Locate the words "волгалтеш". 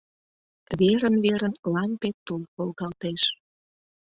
2.55-3.21